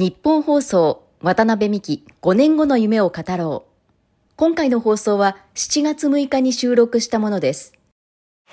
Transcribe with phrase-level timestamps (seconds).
[0.00, 3.70] 日本放送渡辺美希5年後の夢を語ろう。
[4.34, 7.74] 今回の放送は7月6日に収録したものです。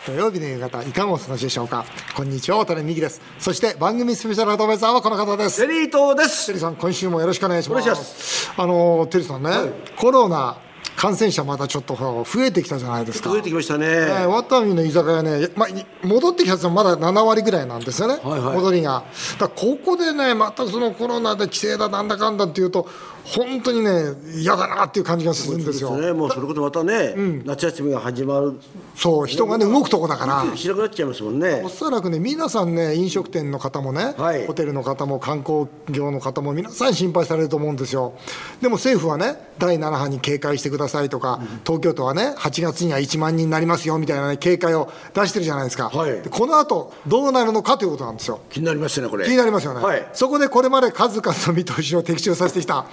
[0.05, 1.85] 土曜日の夕方いかがお過ごしでしょうか？
[2.17, 3.21] こんにちは渡辺美希です。
[3.39, 5.65] そして番組スペシャルアドバイザーはこの方です。
[5.65, 6.47] テリー東です。
[6.47, 8.51] テリーさん今週もよろしくお願いします。
[8.57, 9.51] あのテリーさんね、
[9.95, 10.57] コロナ
[10.95, 13.29] 感染者またちょっと増えてきたじゃないですか。
[13.29, 18.55] 増えてきましたね、えー、ワッタミの居酒屋ね、まあ、い戻ってきたやつはまだ7割ぐらいなんですよね、はいはい。
[18.55, 19.03] 戻りが。
[19.39, 22.87] だここでね、またそのコロナで規制だ、なんだかんだっていうと、
[23.27, 25.89] 本当にね、嫌だなっていう感じがするんですよ。
[25.89, 26.13] そうですね。
[26.13, 27.13] もうそれこそまたね、
[27.45, 28.53] 夏休みが始まる。
[28.95, 30.57] そう、人がね、動くとこだから。
[30.57, 31.61] しなくなっちゃいますもんね。
[31.65, 34.47] おそらくね、皆さんね、飲食店の方もね、はい。
[34.47, 38.13] ホテルの方も観光業の方も、皆さん心配されると思うんですよ。
[38.61, 46.21] でも政府はね、第7波に警戒してくださいとか、東京都はね、8月には1万人になりますよみたいな、ね、警戒を出してるじゃないですか、はい。
[46.21, 48.39] でこの後どうなるのかということなんですよ。
[48.49, 49.25] 気になりますねこれ。
[49.25, 50.07] 気になりますよね、はい。
[50.13, 52.85] そこでこれまで数々の見通しを的中させてきた、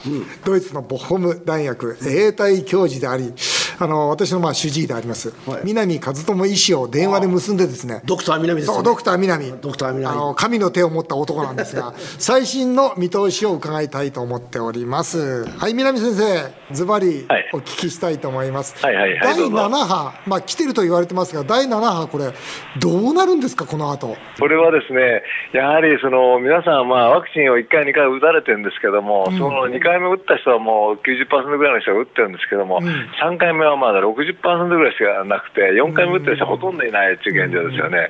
[0.44, 3.32] ドイツのボホム大学英体教授であり、
[3.78, 5.62] あの私のまあ主治医であります、はい。
[5.64, 9.52] 南和智医師を電話で結んでですね、ドクター南ですよねドクター南。
[9.60, 10.14] ドクター南。
[10.14, 15.44] あの神の手を持った男なんですが 最新の見通しを伺いたいと思っております。
[15.58, 17.50] はい南先生ズバリはい。
[17.52, 19.56] お聞きしたいと思います、はいはいはい第どうぞ。
[19.56, 22.32] 7波まあ来てると言われてますが第7波これ
[22.78, 24.16] どうなるんですかこの後？
[24.38, 38.08] これはですね、やはりその皆さん、まあ、ワクチンを1回、2回打たれてるんですけども、その2回目打った人はもう90%ぐらいの人が打ってるんですけども、3回目はまだ60%ぐらいしかなくて、4回目打ってる人はほとんどいないという現状ですよね。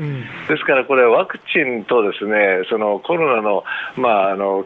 [0.48, 3.64] ですからこれ、ワクチンとですねそのコロナの,、
[3.96, 4.64] まあ、あの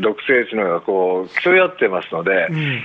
[0.00, 2.32] 毒性というのがこう競い合ってますので、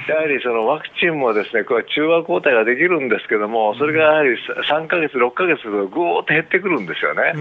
[0.07, 4.37] やはりそのワクチンもですねこれ中和抗体ができるんですけども、それがやはり
[4.69, 7.33] 3ヶ月、6ヶ月とぐーっと減ってくるんですよね。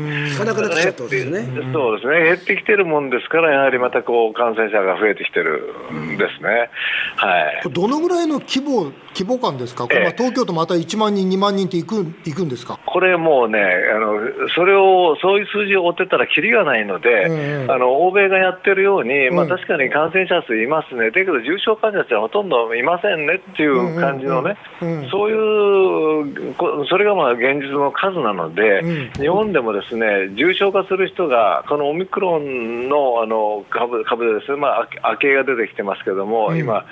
[1.72, 6.70] そうですね、減ってきてるもんですから、やはりまたこう感染者が増えてきてるんですね。
[7.17, 7.70] はい。
[7.70, 13.58] どのぐらいの規模規模感ですか、これまあええ東京都また1万人、2万人っていくいくんですか、これもうね
[13.95, 14.20] あの、
[14.55, 24.89] それを、そういう数字を追ってたらきりがないので、ええあの欧米がやってるように、まあ、うん確かに感染者数いますね、だけど重症患者ってほとんどいませんねっていう感じのねうん。
[24.89, 29.11] うんうんうん、そういう、こそれがまあ現実の数なので、うん。
[29.23, 36.58] 日本でもですね重症化する人が、このオミクロンのあの株株でですね、まあ、あ明けが出てきてますけども、うん。
[36.58, 36.85] 今、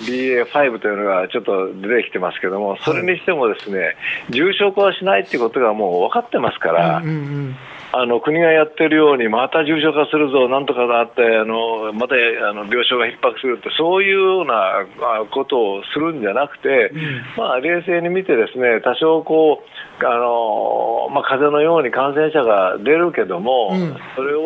[0.00, 3.96] BA.5 というのがちょっと出てきてますけども、それにしてもですね、
[4.30, 7.56] 重症化はしないっていうことがもう分かってますから、うんうん
[7.94, 16.90] あの国がやってるように、また重症化するぞ、なんとかだって、あのまたあの病床が逼迫するって、そういうようなあことをするんじゃなくて、
[17.36, 19.62] まあ、冷静に見て、ですね多少こ
[20.00, 20.81] う、あの
[21.12, 23.96] まあ、風邪のように感染者が出るけども、うん。
[24.16, 24.42] それを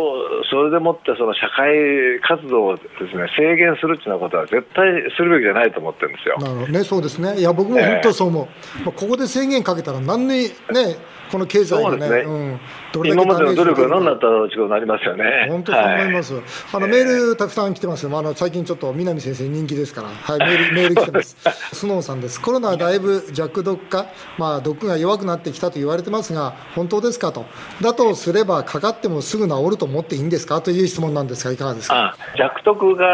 [0.50, 6.36] それでもってその社会活動をです、ね、制限するっていうことは絶対するべきじゃないと思ってるんですよ。
[6.38, 6.72] なるほど。
[6.72, 8.46] ね、そうですね、いや、僕も本当そう思う、
[8.84, 10.96] まあ、ここで制限かけたら、なんにね、
[11.30, 12.60] この経済がね、ねうん、
[12.92, 15.46] どれだ今までの努力が何だっったのとになりますよね。
[15.48, 16.34] 本当そう思いはます、
[16.72, 21.36] あのメールたくさん来てますよ、あの最近ちょっと南先生、人気ですから、はい、メールメール来てます、
[21.74, 24.06] スノーさんです、コロナはだいぶ弱毒化、
[24.38, 27.44] まあ、毒が弱くなってきたと言われてますが、本当ですかと、
[27.80, 30.60] だとすれば、かかってもすぐ治ると思っていいんですか？
[30.60, 32.14] という質問なんですが、いかがですか？
[32.14, 33.06] あ弱毒が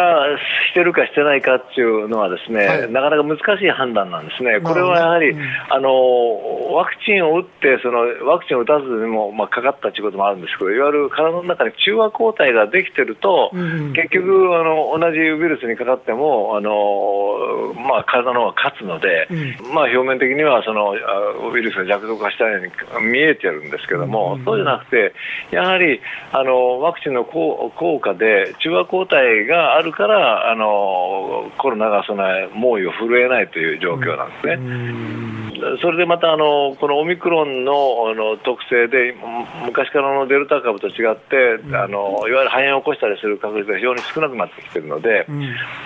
[0.70, 2.90] してるかしてないかっていうのはですね、はい。
[2.90, 5.42] なかなか難しい判断なんですね、これはやはり、うん。
[5.70, 19.28] あのワクチンを打って、そのワクチンを打たずにも、まあ、かかったということもあるんですけど、いわゆる体の中に中和抗体ができてると、うんうん結局あの、同じウイルスにかかっても、あのまあ、体の方が勝つので、
[19.74, 25.14] まあ、表面的にはそのあウイルスが弱毒化したように見えてるんですけども、そうじゃなくて、
[25.50, 26.00] やはり
[26.32, 35.41] あのワクチンの効効果で中和抗体があるから、あのコロナがその猛威を振るえないという状況なんですね。
[35.80, 45.26] それでまたあのこのオミクロンのあの特性でむ昔からのデルタ株と違って、あのいわゆる肺炎を起こしたりする確率が非常に少なくなってきているので、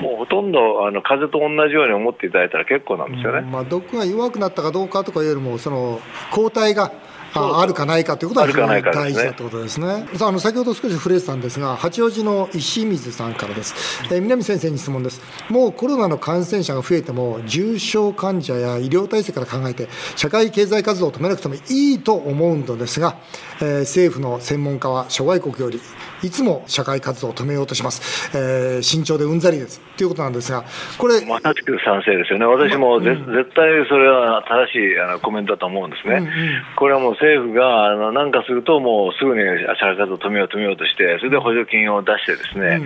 [0.01, 3.43] もうほとんどあの風邪と同じように思っていただいたら結構なんですよね。
[3.43, 6.01] まあ、毒が弱くなったかどうかとかいうよりも、その
[6.31, 6.93] 抗体が
[7.35, 10.07] ああるかないかということは非常に大事だということですね。
[10.15, 13.75] さああの先ほど少し触れてたんですが、八王子の石水さんからです。
[14.11, 15.21] えー南先生に質問です。
[15.51, 23.17] もうコロナの感染者が増えても、重症患者や医療体制から考えて、社会経済活動を止めなくてもいいと思うのですが、
[23.61, 25.81] えー政府の専門家は諸外国より
[26.23, 29.81] いつも社会活動を止めようとします、えー慎重でうんざりです。
[29.97, 30.65] ということなんですが
[30.99, 36.29] これ、まさしく賛成ですよね、私もぜ、絶対それは正しいあのコメントだと思うんですね、
[36.77, 39.43] これはもう政府があのなんかすると、もうすぐに
[39.79, 42.81] 社会活動を止めよう、止めようとして、それで補助金を出して、ですね、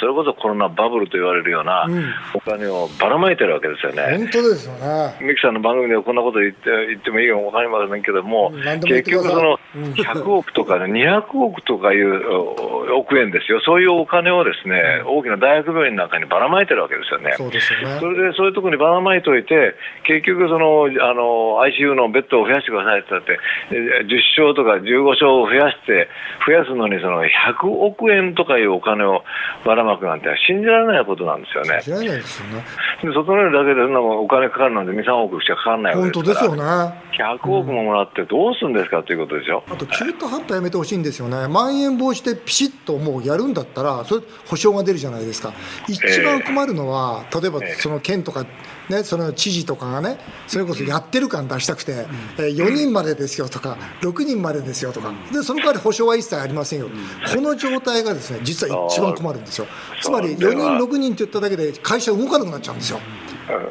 [0.00, 1.86] それこそコロナバブルと言われるような
[2.34, 4.18] お金をばらまいてるわけですよね。
[4.18, 5.16] 本当ですよね。
[5.20, 17.34] ミキさんの番組でこんなこと言って言ってもいいかもわかりませんけども、も結局、その100億とか、ね、200億とかいうお億円ですよ、そういうお金をですね、大きな大学病院の中にばらまいてるわけですよね。
[17.36, 19.74] そうですよねそれでそういうところにばらまいといて、
[20.06, 23.38] 結局そのあの、ICU のベッドを増やしてくださいって言って、
[23.70, 26.08] え10床とか15床を増やして、
[26.46, 29.24] 増やすのにその100億円とかいうお金を
[29.64, 31.80] ばらまくなんて信じられないことなんですよね。
[31.82, 32.64] 知らないですよね。
[33.02, 37.04] で整えるだけでそんお金かかるなんて2、3億しかかからないわ本けですから当ですよね。
[37.14, 39.62] 100億ももらってどうするんですかということでしょ。
[39.68, 45.52] あと中途半端やめてほしいんですよね、まん延防止でピシッともうやるんだったら、それ、保証が出るじゃないですか、
[45.88, 48.46] 一番困るのは、例えばその県とか、
[48.88, 52.06] ね、その知事とかがね、それこそやってる感出したくて、
[52.38, 56.88] えー4人までですよとか、6人までですよとか、でその代わり保証は一切ありませんよ、
[57.34, 59.66] この状態がですね実は一番困るんですよ、
[60.02, 63.00] つまり4人、6人って言っただけで、会社動かなくなっちゃうんですよ。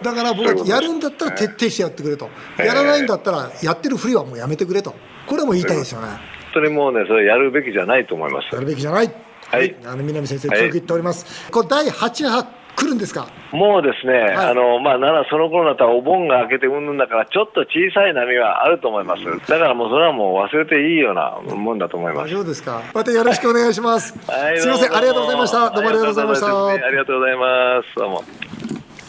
[0.04, 4.94] だから僕はやるんだったら徹底してやってくれと、やらないんだったらやってるふりはもうやめてくれと、
[5.28, 6.08] これはもう言いたいですよね。
[6.54, 8.62] 本当にもうね、それやるべきじゃないと思いますや。
[8.62, 9.12] るべきじゃない。
[9.48, 11.52] はいあの南先生、はい強く言っております。
[11.52, 12.44] これ第8波
[12.76, 13.28] 来るんですか？
[13.52, 19.24] もうですね、はいあのまあ、ならその頃だったらお盆が明けてうんぬんだから、ちょっと小さい波はあると思います。
[19.48, 22.28] だからもうそれはもう忘れていいようなもんだと思います。
[22.28, 22.82] 大丈夫ですか？
[22.94, 24.16] またよろしくお願いします。
[24.28, 25.70] はいすみません、ありがとうございました。
[25.70, 26.68] どうもありがとうございました。
[26.68, 27.96] ありがとうございます。
[27.96, 28.24] どうも。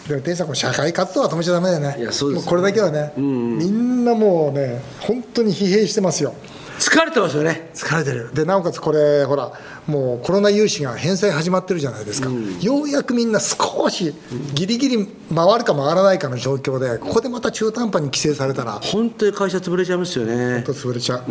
[0.09, 1.97] でも店員さん、これ社会活動は止めちゃだめだよね。
[1.99, 3.23] いやそうですもこれだけはね、み
[3.71, 6.35] んなもうね、本当に疲弊してますよ。
[6.85, 7.71] 疲れてますよね。
[7.73, 8.31] 疲れてる。
[8.35, 9.53] で、なおかつこれ、ほら、
[9.87, 12.29] もうコロナ融資が返済始まってるじゃないですか。
[12.61, 14.15] ようやくみんな少し、
[14.53, 20.63] ギリギリ回るか回らないかの状況で、ここでまた中途半端に規制されたら、本当に会社潰れちゃいますよね。
[20.63, 21.25] と潰れちゃう、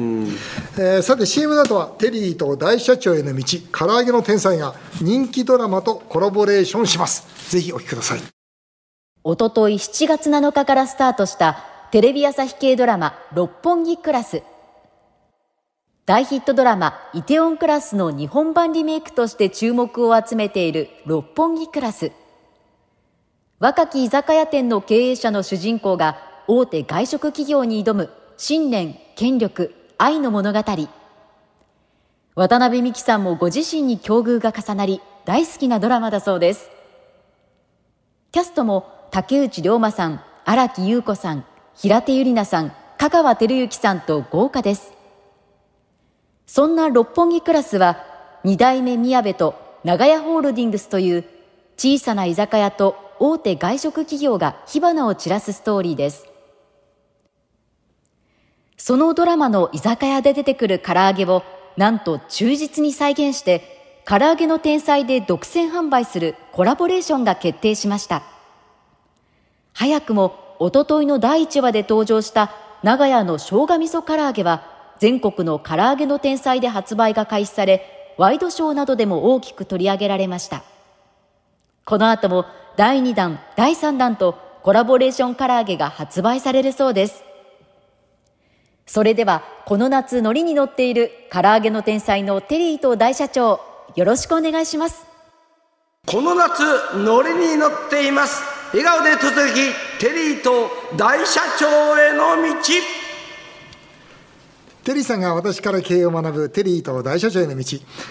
[0.80, 3.44] えーさて CM などはテリーと大社長への道。
[3.72, 7.28] 唐揚げの天才が人気ドラマとコラボレーションします。
[7.52, 8.20] ぜひお聞きください。
[9.24, 14.42] おととい7月7日からスタートしたテレビ朝日系ドラマ六本木クラス。
[16.06, 22.12] 大ヒットドラマイテオンクラスの日本版リメイクとして注目を集めている六本木クラス。
[23.60, 26.18] 若き居酒屋店の経営者の主人公が
[26.50, 30.60] 大手外食企業に挑む信念、権力、愛の物語。
[32.36, 36.70] 渡辺美樹さんもご自身に境遇が重なり大好きなドラマだそうです。
[38.34, 41.46] キャストも竹内涼真さん、荒木優子さん、
[41.76, 44.92] 平手友梨奈さん、香川照之さんと豪華です。
[46.46, 48.04] そんな六本木クラスは、
[48.44, 51.24] 二代目宮部と長屋ホールディングスという
[51.78, 56.28] 小さな居酒屋と大手外食企業が火花を散らすストーリーです。
[58.78, 61.44] そのドラマの居酒屋で出てくる唐揚げを
[61.78, 68.24] なんと忠実に再現して唐揚げの天才で独占販売するコラボレーションが決定しました。
[69.74, 72.52] 早くもおとといの第1話で登場した
[72.84, 80.64] 長屋の生姜味噌唐揚げは全国の唐揚げの天才で発売が開始されワイドショーなどでも大きく取り上げられました。
[81.86, 82.46] この後も
[82.78, 87.24] 第2弾、第3弾とコラボレーション唐揚げが発売されるそうです。
[88.86, 93.60] それではこの夏ノリに乗っている唐揚げの天才のテリーと大社長
[93.96, 95.06] よろしくお願いします。
[96.06, 96.62] この夏
[96.98, 102.60] ノリに乗っています笑顔で突撃テリーと大社長への道
[104.84, 107.66] テリーさんが私から経営を学ぶテリーと大社長への道。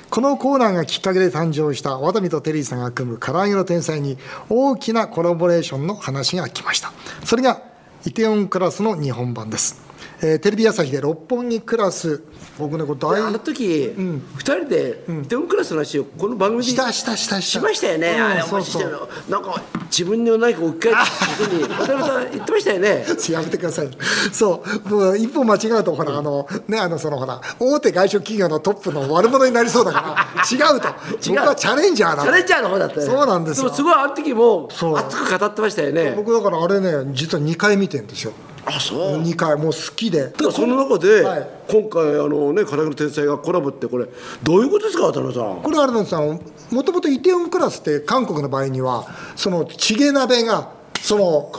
[0.08, 4.16] このコーナーがきっかけで誕生したワタミとテリーさんが組む唐揚げの天才に
[4.48, 6.90] 大きなコラボレーションの話が来ました。
[7.24, 7.60] それが
[8.06, 9.82] イテオンクラスの日本版です、
[10.24, 12.22] えーテレビ朝日で六本木クラス。
[12.56, 18.82] 僕ねこれ大あの時、二人でテオンクラスの話をこの番組でしたしたしたしましたよね、うんあれそうそう。
[18.82, 23.04] 面白いよなんか自分の何か置き換えたことに渡辺さん言ってましたよね。
[23.30, 23.90] やめてください。
[24.32, 30.88] そう、もう一歩間違うと、ほら、あの、ね、あの、その、ほら、大手外食企業のトップの悪者になりそうだから、 違うと。
[31.28, 33.06] 僕はチャレンジャーだチャレンジャーの方だったね。
[33.06, 33.68] そうなんですよ。
[33.68, 36.14] もすごいあの時も熱く語ってましたよね。
[36.16, 38.32] 僕だからあれね、実は2回見てんですよ。
[38.76, 39.22] あそう。
[39.22, 40.28] 2回、もう好きで。
[40.28, 41.48] でその中で、はい。
[41.68, 44.06] 今回あのね「唐揚げの天才」がコラボってこれ
[44.42, 45.62] どういうことですか渡辺さん？
[45.62, 46.40] これあれなんですよ。
[46.70, 51.52] もともとイテウォンクラスって韓国の場合にはそのチゲ鍋がその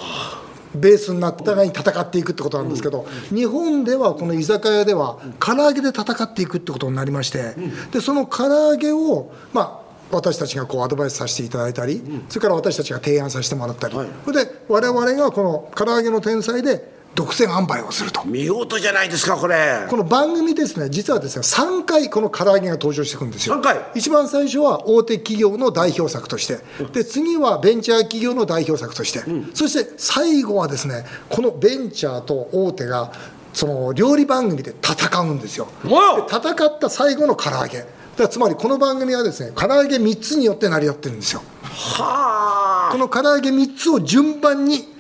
[0.76, 7.56] ベースになってお互いに戦っていくってことなんですけど、日本ではこの居酒屋では唐揚げで戦っていくってことになりまして、
[7.92, 14.08] でその唐揚げをまあ私たちがこうアドバイスさせていただいたり、それから私たちが提案させてもらったり、はい。
[14.26, 18.24] それで我々がこの唐揚げの天才で独占販売をすると。
[18.26, 23.56] 見事じゃないですかこれこの番組ですね、実はですね、3回この唐揚げが登場してくるんですよ。
[23.56, 23.86] 三回？
[23.94, 26.58] 一番最初は大手企業の代表作として、
[26.92, 29.22] で次はベンチャー企業の代表作として、
[29.54, 33.12] そして最後はですね、このベンチャーと大手が、
[33.54, 35.68] その料理番組で戦うんですよ。
[36.28, 37.86] 戦った最後の唐揚げ。
[38.18, 41.44] だつまりこの番組はですね、唐揚げ3つによって成り立ってるんですよ。
[41.64, 44.93] はこの唐揚げ3つを順番に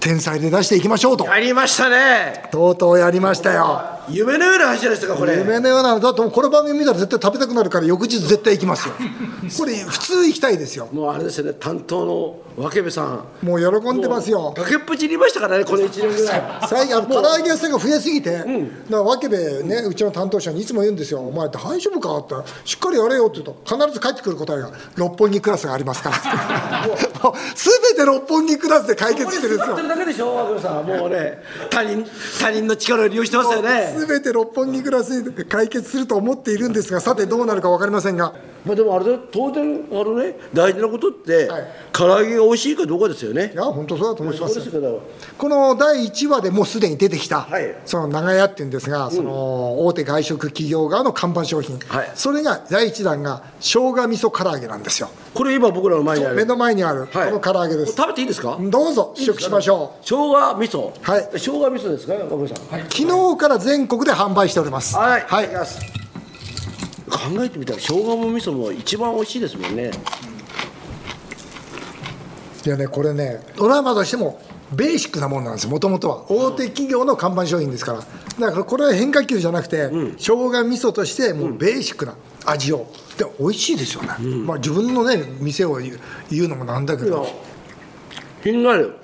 [0.00, 1.34] 天才で出していきましょうとあ。
[1.34, 3.99] やりましたねとうとうやりましたよ。
[4.12, 5.38] 夢のような話ですかこれ。
[5.38, 6.00] 夢のようなの。
[6.00, 8.94] だとこの番組見たら絶対食べたくなるから翌日絶対行きますよ。
[9.58, 10.88] これ普通行きたいですよ。
[10.92, 13.24] もうあれですよね担当の分部さん。
[13.42, 14.52] もう喜んでますよ。
[14.56, 16.42] 崖っぷちにいましたからねこの1年ぐらい。
[16.68, 18.46] 最近あの唐揚げ屋さんが増えすぎて、だか
[18.90, 26.86] らわけべねうちの担当者にいつも言うんですよ「お前大丈夫か?」って「しっかりやれよ」って言うと必ず帰ってくる答えが「六本木クラスがありますから」
[27.22, 27.50] もう。
[27.54, 29.76] 全て六本木クラスで解決してるんですよ。
[29.76, 30.86] それだけでしょさん。
[30.86, 32.06] もうね他人
[32.40, 38.34] 他人の力を利用してますよね全て六本木クラスで解決すると思っているんですがさてどうなるか分かりませんが。
[38.64, 41.66] まあでもあれ当然あのね大事なことって、はい。
[41.92, 43.52] 唐揚げが美味しいかどうかですよね。
[43.54, 44.70] いや本当そうだと思います。
[45.38, 47.74] この第1話でもうすでに出てきた、はい。
[47.86, 52.10] その長屋っていうんですが、その大手外食企業側の看板商品、はい。
[52.14, 55.08] それが第1弾が生姜味噌唐揚げなんですよ。
[55.32, 56.36] これ今僕らの前にある。
[56.36, 57.32] 目の前にあるこはい。
[57.32, 58.58] の唐揚げです、食べていいですか？
[58.60, 59.14] どうぞ。
[59.16, 59.98] 試食しましょう。
[60.02, 60.92] 生姜味噌。
[61.00, 61.28] はい。
[61.32, 62.14] 生姜味噌ですか？
[62.14, 62.58] 分部さん。
[62.70, 64.94] はい、昨日から全国で販売しております。
[64.94, 65.22] はい。
[65.22, 65.48] はい。
[65.48, 69.90] 考えてみたら生姜も味噌も一番美味しいですもんね。
[72.66, 74.38] いやねこれねドラマとしても
[74.70, 75.70] ベーシックなものなんですよ。
[75.70, 78.00] もともとは大手企業の看板商品ですから。
[78.00, 82.86] だからこれは変化球じゃなくて、生姜味噌としてもうベーシックな味を。
[83.16, 84.08] で美味しいですよね、
[84.44, 87.26] まあ自分のね店を言う言うのもなんだけど、
[88.44, 88.94] 品がある。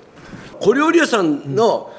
[0.59, 1.91] 小料理屋さんの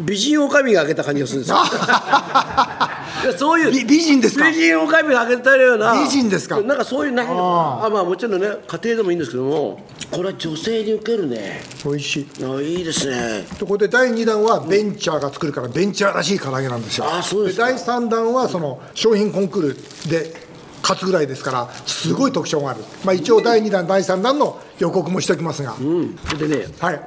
[0.00, 1.58] 美人女将が開けた感じがするんですよ。
[3.36, 4.48] そういう美美人ですか？
[4.50, 6.60] 美人女将が開けたような美人ですか？
[6.62, 7.90] なんかそういうなんかああ。
[7.90, 9.80] まあもちろんね家庭でもいいんですけども
[10.10, 11.62] これは女性に受けるね。
[11.84, 12.26] 美味しい。
[12.42, 13.44] あいいですね。
[13.58, 17.06] でこれで第2弾はベンチャーが作るからベンチャーらしい唐揚げなんですよ。
[17.10, 17.66] あそうですか。
[17.66, 20.34] 第3弾はその商品コンクールで
[20.82, 26.16] 勝つぐらいですからすごい特徴がある、まあ、一応第2弾第3弾の予告もしておきますが、うん。
[26.38, 27.00] でねはい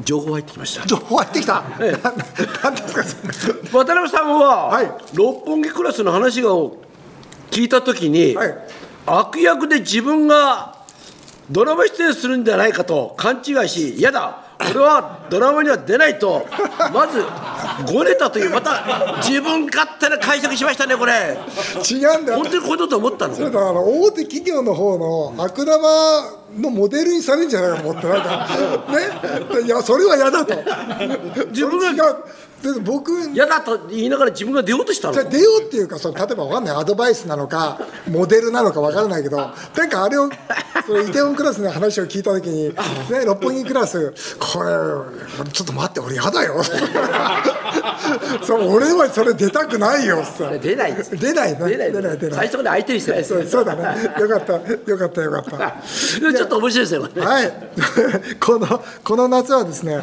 [0.00, 0.86] 情報入ってきました。
[0.86, 2.02] 情報入ってきた、ええ。
[2.02, 4.90] ななんですか渡辺さんは、はい。
[5.14, 6.50] 六本木クラスの話が
[7.50, 8.54] 聞いた時に、はい。
[9.06, 10.76] 悪役で自分が
[11.50, 14.44] ドラマ出演するんじゃないかと勘違いし嫌だ。
[14.70, 16.46] 俺はドラマには出ないと
[16.94, 17.24] まず
[17.92, 21.12] ごねたというまた自分勝手な解釈しましたねこれ。
[21.88, 22.38] 違うんだよ。
[22.38, 23.34] 本当にこういうことと思ったの？
[23.34, 25.78] それだから大手企業の方の悪玉
[26.58, 28.48] のモデルにされるんじゃないかと思ってなんか
[29.60, 29.66] ね。
[29.66, 30.54] いやそれは嫌だと。
[31.50, 32.16] 自分が
[32.62, 35.14] で僕嫌だと言いながら自分が出ようとしたの？
[35.14, 36.76] じゃあ出ようっていうかその例えばわかんない。
[36.76, 39.52] アドバイスなのかモデルなのかわからないけどな
[39.86, 40.30] んかあれを
[40.86, 44.70] そのイテウォンクラスの話を聞いた時に、ね、六本木クラスこれ
[45.52, 46.62] ちょっと待って俺嫌だよ。
[48.42, 50.22] そう俺はそれ出たくないよ。
[50.24, 51.58] さ出ない出ないね。
[51.68, 52.36] 出ない出ない出ない。
[52.36, 53.34] 最初から相手にしてないです。
[53.34, 53.82] そうそうだね。
[54.20, 54.52] よかった。
[54.52, 55.74] よかったよかった。
[56.20, 57.52] でちょっと面白いですよはい。
[58.40, 60.02] このこの夏はですね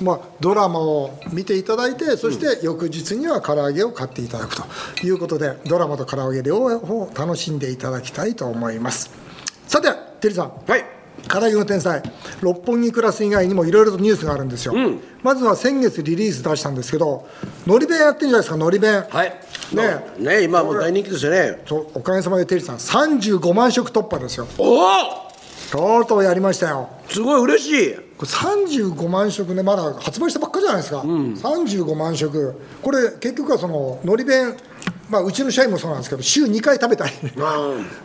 [0.00, 9.10] まあ、ドラマを見ていただいてそして翌日には唐揚げを買っていただくということでドラマと唐揚げ両方楽しんでいただきたいと思います。
[9.66, 9.88] さて
[10.20, 10.52] テリーさん。
[10.66, 10.84] はい。
[11.28, 12.02] 唐揚げの天才。
[12.40, 14.74] 六本木クラス以外にもいろいろとニュースがあるんですよ、
[15.22, 17.26] まずは先月リリース出したんですけど
[17.66, 19.04] のり弁やってるんじゃないですかのり弁。
[19.08, 19.32] はい。
[19.72, 21.62] ねね今もう大人気ですよね。
[21.94, 24.46] おかげさまでテリーさん35万食突破ですよ。
[24.58, 25.33] おお
[25.70, 26.88] とうとうやりましたよ。
[27.08, 27.94] すごい嬉しい。
[28.16, 32.60] これ35万食ねまだ発売したばっかじゃないですか、35万食。
[32.82, 34.56] これ結局はそののり弁。
[35.08, 37.12] まあうちの社員もそうなんですけど週2回食べたり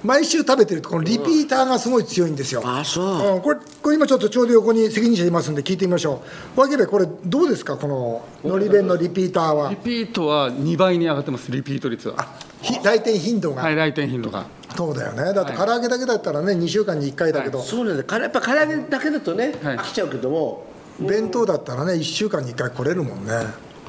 [0.04, 3.36] 毎週食べてるとこのリピーターがすごい強いんですよ、あそう。
[3.36, 6.22] うん、これこれ今ちょっとちょうど横に責任者いますんで聞いてみましょ
[6.58, 6.60] う。
[6.60, 9.70] わけでこれどうですかこののり弁のリピーターは？
[9.70, 12.28] リピートは2倍に上がってます、リピート率は。
[12.62, 14.46] ひ来店頻度が、はい、来店頻度が。
[14.75, 15.33] そうだよね。
[15.33, 19.77] だって唐揚げだけだったらね2週間に1回だけど、そうなんだやっぱ唐揚げだけだとね、はい。
[19.77, 20.65] 飽きちゃうけども。
[20.99, 23.31] 弁当だったらね1週間に1回来れるもんね。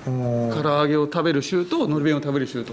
[0.05, 2.73] 唐揚げを食べる週とのり弁を食べる週と、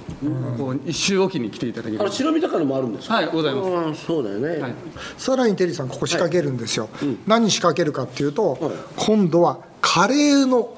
[0.57, 3.15] こう一週おきに来ていただけあのる白身魚もあるんですか？
[3.15, 3.67] はいございます。
[3.69, 4.73] うんそうだよね、はい。
[5.17, 6.87] さらにテリーさんここ仕掛けるんですよ、
[7.25, 8.71] 何仕掛けるかっていうと、はい。
[8.95, 10.69] 今度はカレーの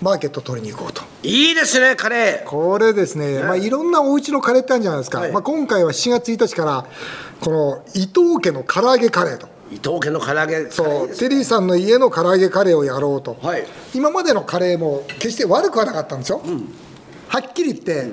[0.00, 1.02] マーケット取りに行こうと。
[1.22, 2.48] いいですねカレー。
[2.48, 5.32] これですね、まあ、いろんなお家のカレーってあるんじゃないですか、はい。
[5.32, 6.86] まあ、今回は7月1日から
[7.40, 9.48] この伊藤家の唐揚げカレーと。
[9.70, 13.64] 伊藤家の唐揚げそうテリーさんの家の唐揚げカレーをやろうと、はい。
[13.94, 16.42] 今までのカレーも決して悪くはなかったんですよ、
[17.28, 18.10] はっきり言って、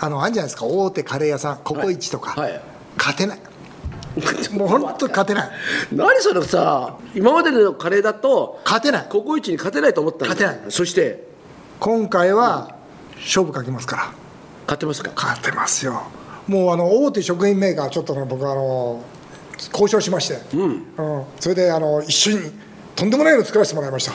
[0.00, 2.52] あのあるんじゃないですか大手カレー屋さんココイチとか、はい。
[2.52, 2.62] はい。
[2.96, 3.38] 勝てない
[4.52, 5.50] もう本当勝てない。
[5.92, 9.06] 何それさ今までのカレーだと勝てない。
[9.08, 10.60] ココイチに勝てないと思った勝てない。
[10.70, 11.28] そして？
[11.80, 12.74] 今回は
[13.16, 14.02] 勝負かけますから。
[14.66, 15.12] 勝ってますか？
[15.14, 16.02] 勝てますよ。
[16.46, 19.02] もうあの大手食品メーカーちょっとね僕あの
[19.72, 20.84] 交渉しまして、うん。
[21.38, 22.52] それであの一緒に
[22.96, 24.12] とんでもないの作らせてもらいました。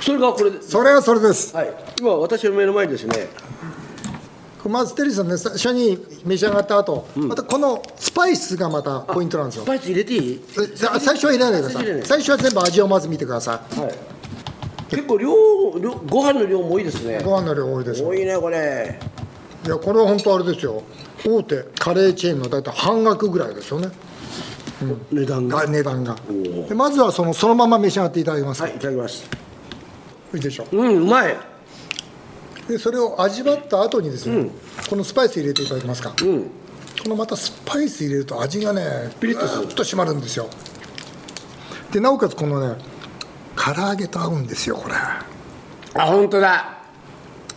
[0.00, 0.62] それがこれで？
[0.62, 1.56] すそれはそれです。
[1.56, 1.74] はい。
[1.98, 3.28] 今私の目の前にですね
[4.68, 5.36] まずテリーさんね。
[5.36, 9.64] 最初に召し上がった後、またこのスパイスがまたポイントなんですよ。
[9.64, 10.40] スパイス入れていい？
[10.76, 11.98] 最初は入れないでください。
[11.98, 12.02] い。
[12.04, 13.94] 最初は全部味をまず見てくださはい。
[14.90, 15.30] 結構量
[15.80, 17.20] 量ご飯の量も多いですね。
[17.20, 18.08] いご飯の量多いですよ。
[18.08, 18.98] 多いねこれ。
[19.66, 20.82] いやこれは本当あれですよ。
[21.26, 23.88] 大手カレーチェーンの大体半額ぐらいですよね。
[25.10, 25.62] 値段が。
[25.62, 26.16] が値段が。
[26.74, 29.28] まずはそのそのまま召し上がっていただきますか、はいいただきます。
[30.34, 30.76] い、いでしょう。
[30.76, 31.36] うんうまい
[32.68, 34.50] でそれを味わった後にですね、
[34.88, 36.42] このスパイス入れていただけますか、うん。
[37.02, 38.82] このまたスパイス入れると味がね
[39.20, 39.68] ピリッとする。
[39.68, 40.48] と締まるんですよ。
[41.90, 42.76] でなおかつこのね
[43.56, 44.94] 唐揚げと合うんですよこれ。
[44.94, 46.78] あ本当だ。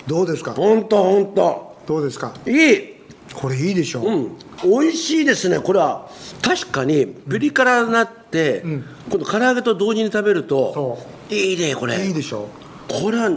[0.08, 0.54] どうですか？
[0.54, 1.76] 本当本当。
[1.86, 2.34] どうですか？
[2.48, 2.92] いい。
[3.34, 4.38] これいいでしょ、うん。
[4.64, 5.60] 美味しいですね。
[5.60, 6.10] これは
[6.42, 8.62] 確かにピリ辛になって、
[9.10, 12.06] 今度唐揚げと同時に食べるとそいいねこれ。
[12.08, 12.48] いいでしょ。
[12.88, 13.30] これは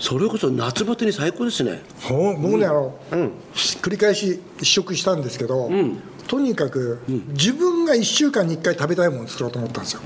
[0.00, 1.82] それこそ夏バテに最高ですね。
[2.02, 3.32] ほん僕ねあの、うん。
[3.54, 5.70] 繰り返し試食したんですけど、
[6.26, 10.00] とにかく、自分が1週間に1回食べたいものを作ろうと思ったんですよ、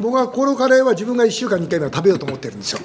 [0.00, 2.80] 僕はこのカレーは自分が1週間に1回は食べようと思ってるんですよ、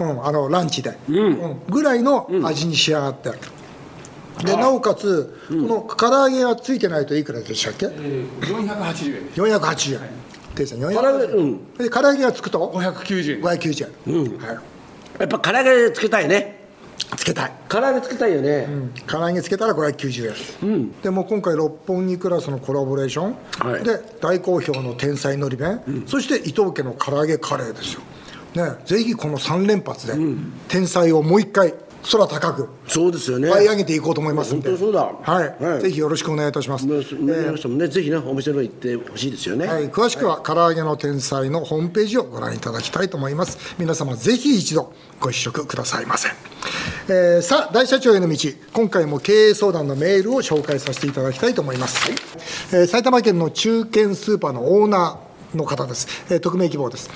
[0.00, 1.60] うん、あのランチで、うん。
[1.68, 3.30] ぐらいの味に仕上がって、
[4.44, 9.40] でなおかつ、この唐揚げがついてないといくらでしたっけ、480円です。
[9.40, 10.00] 480円。
[10.54, 11.74] でさん唐揚げ480う円ん。
[11.78, 13.42] で唐揚げがつくと？590円。
[13.42, 14.58] 590円、はい、
[15.18, 16.56] やっぱ唐揚げつけたいね。
[17.16, 17.52] つけたい。
[17.68, 18.68] 唐揚げつけたいよね、
[19.06, 23.36] 唐揚げつけたら590円、でもう今回六本木クラスのコラボレーション、
[23.70, 23.84] はい。
[23.84, 28.02] で大好評の天才のり弁、そして伊藤家の唐揚げカレーですよ、
[28.54, 30.14] ね、ぜひこの3連発で、
[30.68, 31.72] 天才をもう一回
[32.10, 33.50] 空高くそうですよね。
[33.50, 35.12] 舞い上げていこうと思いますんで、本当そうだ。
[35.22, 35.62] はい。
[35.62, 35.82] はい。
[35.82, 43.58] ぜひよろしくお願いいたします、皆さんもね、ぜひねお店の方行ってほしいですよね、はい、詳しくは唐揚げの天才のホームページをご覧いただきたいと思います。
[43.78, 46.28] 皆様ぜひ一度ご試食くださいませ、
[47.08, 48.36] えーさあ大社長への道。
[48.72, 52.10] 今回も経営相談のメールを紹介させていただきたいと思います、
[52.72, 57.10] えー埼玉県の中堅スーパーのオーナーの方です、えー匿名希望です。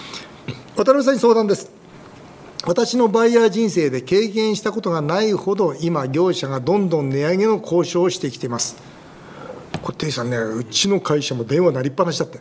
[0.77, 1.71] 渡辺さんに相談です
[2.65, 8.77] 私のバイヤー人生で経験したことがないほど今業者がどんどん値上げの交渉をしてきています。
[9.83, 12.39] これテリーさんねうちの会社も電話鳴りっぱなしだって。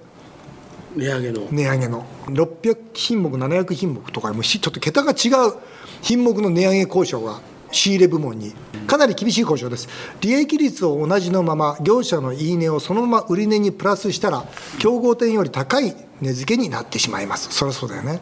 [0.96, 1.48] 値上げの。
[1.50, 2.06] 値上げの。
[2.28, 5.56] 600品目700品目とかもうしちょっと桁が違う。
[6.04, 8.54] 品目の値上げ交渉が仕入れ部門に。
[8.86, 9.90] かなり厳しい交渉です。
[10.22, 14.46] 利益率を同じのまま業者の言い値をそのまま売り値にプラスしたら
[14.78, 17.52] 競合店より高い値付けになってしまいます。
[17.52, 18.22] そりゃそうだよね。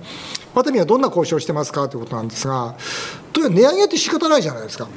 [0.55, 2.75] ワタミはどんな交渉してますかということなんですが
[3.33, 4.87] とにかく値上げって仕方ないじゃないですか、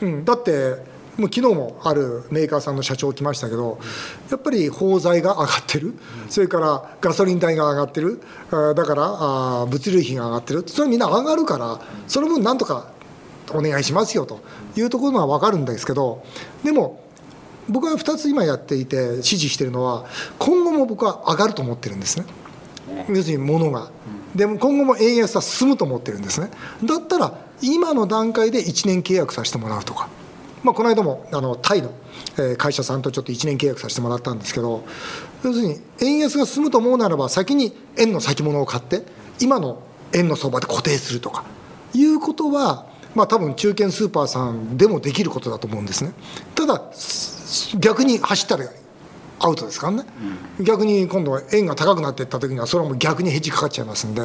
[0.00, 3.78] うん、だってもう昨日もあるメーカーさんの社長来ましたけど、
[4.30, 5.94] やっぱり包材が上がってる、
[6.30, 12.92] それからガソリン代が上がってる、だから物流費が上がってる、それみんな上がるから、その分なんとか
[13.50, 14.40] お願いしますよと。
[14.74, 16.24] いうところは分かるんですけど、
[16.64, 17.02] でも、
[17.68, 20.06] 僕は2つ今やっていて、指示しているのは、
[20.38, 22.24] 今後も僕は上がると思ってるんですね。
[23.08, 23.90] 要するに物が。
[24.34, 26.50] でも今後も円安は進むと思ってるんですね。
[26.84, 30.08] だったら、今の段階で1年契約させてもらうとか。
[30.62, 31.90] まあ、この間もあのタイの
[32.38, 34.84] えー会社さんとちょっと1年契約させてもらったんですけど、
[35.44, 39.02] 要するに円安が進むと思うならば、先に円の先物を買って、
[39.40, 39.82] 今の
[40.14, 41.44] 円の相場で固定するとか
[41.94, 46.12] いうことは、まあ多分中堅スーパーさんでもできることだと思うんですね。
[46.54, 48.64] ただす逆に走ったら
[49.44, 50.04] アウトですからね、
[50.60, 54.22] 逆に今度は円が高くなっていった時にはそれはもう逆にヘッジかかっちゃいますんで。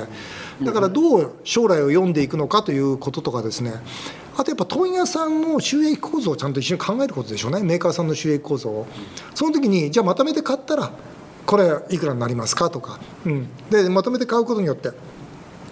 [0.62, 3.74] だからどう将来を読んでいくのかということとかですね。
[4.36, 7.64] あとやっぱ問屋さんの収益構造をちゃんと一緒に考えることでしょうね。
[7.64, 8.88] メーカーさんの収益構造を。
[9.34, 10.92] その時にじゃあまとめて買ったら
[11.48, 14.92] これいくらになりますかとか、うん、でまとめて買うことによって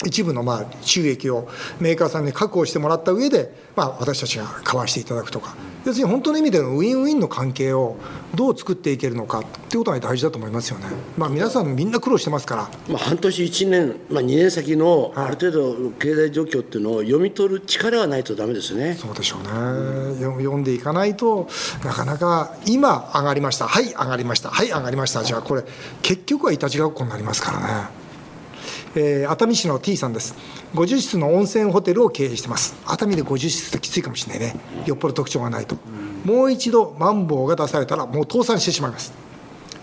[0.05, 1.47] 一部のまあ収益を
[1.79, 7.95] メーカーさんに確保してもらった上で、まあ、私たちが買わしていただくとか、要するに本当の意味でのウィンウィンの関係を
[8.33, 10.87] どう作っていけるのかっていうことが大事だと思いますよね。
[11.15, 12.69] まあ、皆さんみんな苦労してますから。
[12.89, 18.97] まあ、半年、1年、まあ、2年先のある程度経済状況っていうのを読み取る力がないとだめですね。
[18.99, 21.47] そうでしょうね、読んでいかないと
[21.83, 25.63] なかなか今上がりましたはい上がりましたはい上がりましたじゃあこれ
[26.01, 28.04] 結局はいたちがっこになりますからね。
[28.95, 30.35] えー、熱海市の T さんです。
[30.73, 32.75] 50室の温泉ホテルを経営してます。
[32.85, 34.55] 熱海で50室ってきついかもしれないね。
[34.85, 35.77] よっぽど特徴がないと。
[36.23, 39.13] もう一度マンボウが出されたらもう倒産してしまいます。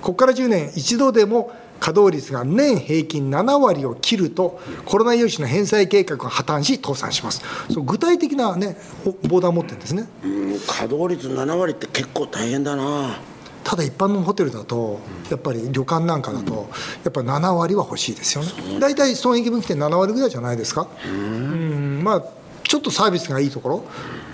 [0.01, 7.43] ここから10年一度でも稼働率が年平均7割を切るとコロナ融資の返済計画が破綻し倒産します。
[7.71, 10.07] そう具体的なねボーダーを持ってるんですね。
[10.25, 13.21] うん稼働率7割って結構大変だな。
[13.65, 16.69] ただ一般のホテルだとやっぱり旅館なんかだと
[17.05, 18.81] やっぱ7割は欲しいですよね。
[18.81, 20.89] 大体損益分岐点7割ぐらいじゃないですか。
[21.07, 22.03] うん。
[22.03, 22.25] まあ
[22.65, 23.85] ちょっとサービスがいいところ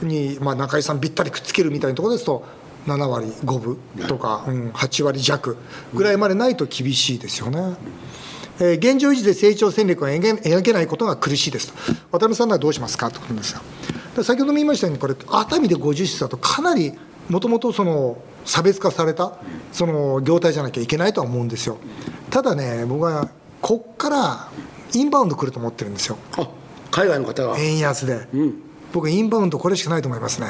[0.06, 2.44] に、まあ、中井さんぴったりくっつけるみたいなところですと
[2.86, 5.56] 7割5分とか、うん、8割弱
[5.92, 7.76] ぐらいまでないと厳しいですよね。
[8.60, 11.74] えー、現状維持で成長戦略が描けないことが苦しいですと、
[12.10, 13.54] 渡辺さんならどうしますかということです
[14.16, 16.92] が、先ほども言いましたように、これ、熱海で50室だと、かなり
[17.28, 19.34] もともとその差別化された
[19.72, 21.76] その業態じゃなきゃいけないとは思うんですよ。
[22.30, 23.28] ただね、僕は
[23.60, 24.48] こっから
[24.94, 26.16] インバウンド来ると思ってるんですよ。
[26.90, 28.54] 海外の方が円安で、うん、
[28.94, 30.46] 僕、インバウンドこれしかないと思いますね、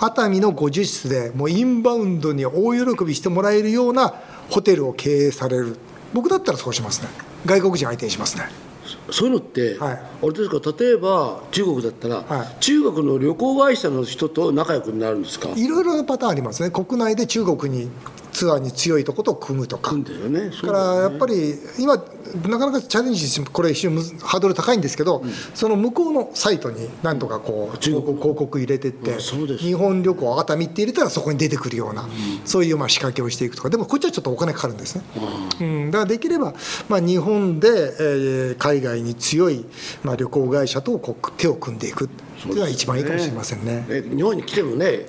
[0.00, 4.14] 熱海の50室で、もうインバウンドに大喜びしてもらえるような
[4.50, 5.76] ホテルを経営される、
[6.12, 7.08] 僕だったらそうしますね、
[7.46, 8.65] 外国人相手にしますね。
[9.10, 10.60] そういうのって、はい、あれですか？
[10.78, 15.48] 例えば中国だったら、はい、中国の旅行会社の人と仲良くなるんですか？
[15.50, 16.70] いろいろなパターンありますね。
[16.70, 17.88] 国内で中国に
[18.36, 28.06] ツアーに強いとこと組むとか、だからやっぱり今、なかなかチャレンジして、これ、一瞬ハードル高いんですけど、うん、その向こうのサイトになんとかこう、中国。
[28.16, 32.08] 広告入れてって、日本旅行熱海って入れたらそこに出てくるような、うん、
[32.44, 35.02] そういうまあ仕掛けをしていくとか、でもこっちはちょっとお金かかるんですね。
[35.60, 36.54] うん、だからできれば、
[36.88, 39.64] まあ、日本で、えー、海外に強い、
[40.02, 43.86] まあ、旅行会社とこう手を組んでいくっていうのが一番いいかもしれませんね。
[43.88, 45.06] ね日本に来てもね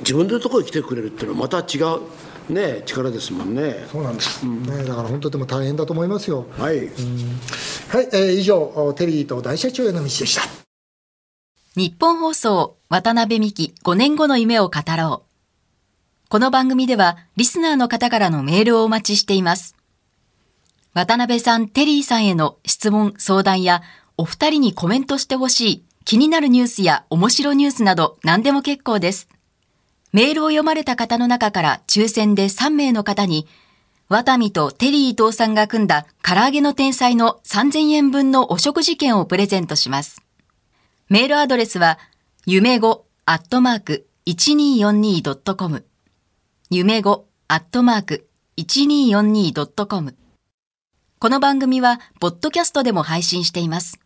[0.00, 2.00] 自分のところに来てくれるっていうのはまた違う
[2.52, 3.86] ね力ですもんね。
[3.90, 4.46] そうなんです。
[4.46, 6.46] うん、ねだから本当でも大変だと思いますよ。
[6.58, 6.78] はい。
[6.78, 10.42] はい、えー、以上テリーと大社長への道でした。
[11.74, 15.32] 日本放送渡辺美希5年後の夢を語ろう。
[16.28, 19.76] この番組ではリスナーの方からのメールをお待ちしています。
[20.94, 23.82] 渡辺さん、テリーさんへの質問、相談や
[24.18, 29.28] お二人にコメントしてほしい気になるニュースや面白ニュースなど何でも結構です。
[30.12, 33.46] メールを読まれた方の中から抽選で3名の方に、
[34.10, 40.22] ワタミとテリー伊藤さんが組んだ唐揚げの天才の3000円分のお食事券をプレゼントします。
[41.08, 41.98] メールアドレスは、
[42.44, 45.86] 夢語アットマーク 1242.com
[46.68, 50.14] 夢語アットマーク 1242.com
[51.18, 53.98] この番組は、ポッドキャストでも配信しています。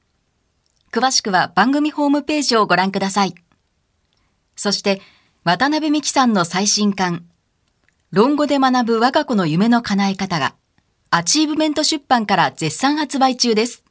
[0.92, 3.34] 詳しくは番組ホームページをご覧ください。
[4.54, 5.02] そして、
[5.46, 7.24] 渡邉美樹さんの最新刊、
[8.10, 10.56] 論語で学ぶ我が子の夢の叶え方が、
[11.10, 13.84] アチーブメント出版から絶賛発売中です。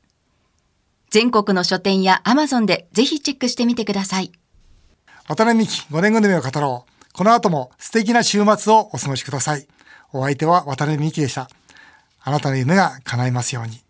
[1.11, 4.33] 全国の書店やアマゾンでぜひチェックしてみてください。
[5.29, 7.13] 渡辺美希5年後の夢を語ろう。
[7.13, 9.65] この後も素敵な週末をお過ごしください。
[10.11, 11.49] お相手は渡辺美希でした。
[12.21, 13.84] あなたの夢が叶いますように。